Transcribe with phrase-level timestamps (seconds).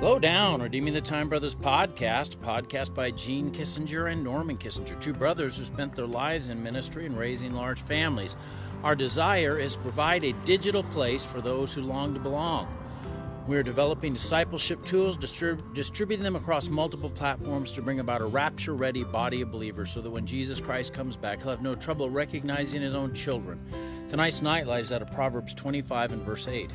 [0.00, 5.12] Slow Down, Redeeming the Time Brothers podcast, podcast by Gene Kissinger and Norman Kissinger, two
[5.12, 8.34] brothers who spent their lives in ministry and raising large families.
[8.82, 12.66] Our desire is to provide a digital place for those who long to belong.
[13.46, 18.26] We are developing discipleship tools, distrib- distributing them across multiple platforms to bring about a
[18.26, 21.74] rapture ready body of believers so that when Jesus Christ comes back, he'll have no
[21.74, 23.60] trouble recognizing his own children.
[24.08, 26.70] Tonight's night lies out of Proverbs 25 and verse 8.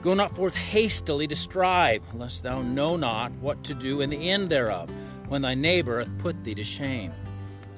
[0.00, 4.30] Go not forth hastily to strive, lest thou know not what to do in the
[4.30, 4.88] end thereof,
[5.26, 7.12] when thy neighbor hath put thee to shame.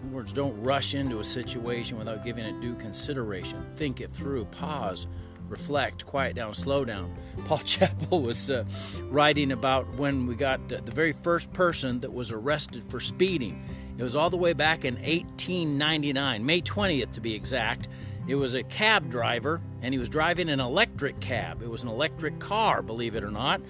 [0.02, 3.64] In words, don't rush into a situation without giving it due consideration.
[3.74, 5.06] Think it through, pause,
[5.48, 7.16] reflect, quiet down, slow down.
[7.46, 8.64] Paul Chappell was uh,
[9.04, 13.66] writing about when we got the very first person that was arrested for speeding.
[13.96, 17.88] It was all the way back in 1899, May 20th to be exact.
[18.28, 21.62] It was a cab driver, and he was driving an electric cab.
[21.62, 23.60] It was an electric car, believe it or not.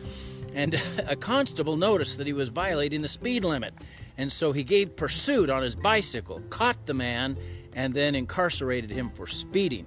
[0.55, 0.75] And
[1.09, 3.75] a constable noticed that he was violating the speed limit.
[4.19, 7.37] And so he gave pursuit on his bicycle, caught the man,
[7.73, 9.87] and then incarcerated him for speeding.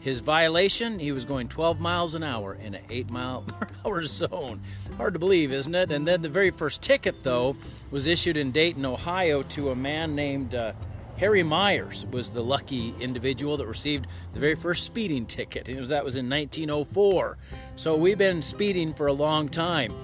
[0.00, 4.02] His violation, he was going 12 miles an hour in an 8 mile per hour
[4.04, 4.60] zone.
[4.98, 5.90] Hard to believe, isn't it?
[5.90, 7.56] And then the very first ticket, though,
[7.90, 10.72] was issued in Dayton, Ohio to a man named uh,
[11.16, 15.68] Harry Myers was the lucky individual that received the very first speeding ticket.
[15.68, 17.38] And was, that was in 1904.
[17.76, 19.94] So we've been speeding for a long time.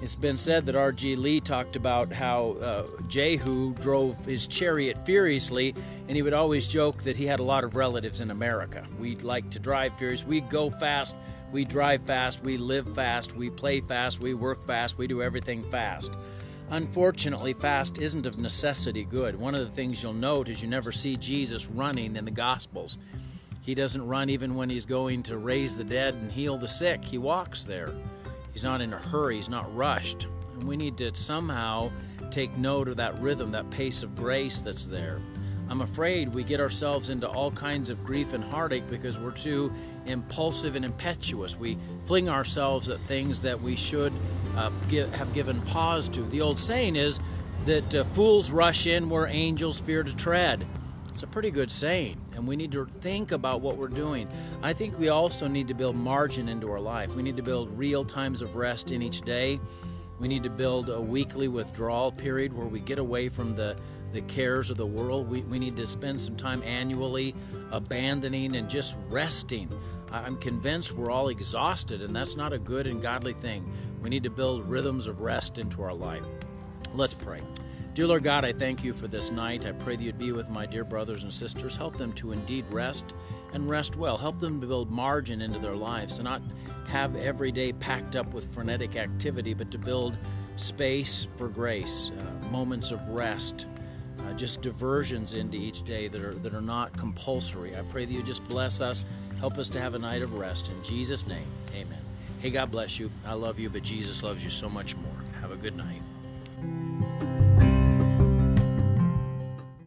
[0.00, 1.16] It's been said that R.G.
[1.16, 5.74] Lee talked about how uh, Jehu drove his chariot furiously,
[6.08, 8.82] and he would always joke that he had a lot of relatives in America.
[8.98, 10.24] We like to drive furious.
[10.24, 11.16] We go fast.
[11.52, 12.42] We drive fast.
[12.42, 13.36] We live fast.
[13.36, 14.20] We play fast.
[14.20, 14.96] We work fast.
[14.96, 16.16] We do everything fast.
[16.70, 19.34] Unfortunately, fast isn't of necessity good.
[19.34, 22.96] One of the things you'll note is you never see Jesus running in the Gospels.
[23.62, 27.04] He doesn't run even when he's going to raise the dead and heal the sick.
[27.04, 27.92] He walks there.
[28.52, 30.28] He's not in a hurry, he's not rushed.
[30.54, 31.90] And we need to somehow
[32.30, 35.20] take note of that rhythm, that pace of grace that's there.
[35.70, 39.72] I'm afraid we get ourselves into all kinds of grief and heartache because we're too
[40.04, 41.56] impulsive and impetuous.
[41.56, 44.12] We fling ourselves at things that we should
[44.56, 46.22] uh, give, have given pause to.
[46.22, 47.20] The old saying is
[47.66, 50.66] that uh, fools rush in where angels fear to tread.
[51.10, 54.28] It's a pretty good saying, and we need to think about what we're doing.
[54.64, 57.14] I think we also need to build margin into our life.
[57.14, 59.60] We need to build real times of rest in each day.
[60.18, 63.76] We need to build a weekly withdrawal period where we get away from the,
[64.12, 65.28] the cares of the world.
[65.28, 67.34] We, we need to spend some time annually
[67.70, 69.70] abandoning and just resting.
[70.10, 73.70] I'm convinced we're all exhausted, and that's not a good and godly thing.
[74.02, 76.24] We need to build rhythms of rest into our life.
[76.92, 77.42] Let's pray.
[77.94, 79.66] Dear Lord God, I thank you for this night.
[79.66, 81.76] I pray that you'd be with my dear brothers and sisters.
[81.76, 83.14] Help them to indeed rest
[83.52, 84.16] and rest well.
[84.16, 86.40] Help them to build margin into their lives, to not
[86.88, 90.16] have every day packed up with frenetic activity, but to build
[90.56, 93.66] space for grace, uh, moments of rest,
[94.26, 97.76] uh, just diversions into each day that are, that are not compulsory.
[97.76, 99.04] I pray that you just bless us,
[99.38, 100.70] help us to have a night of rest.
[100.70, 101.98] In Jesus' name, amen.
[102.40, 103.10] Hey, God bless you.
[103.26, 105.12] I love you, but Jesus loves you so much more.
[105.40, 106.00] Have a good night.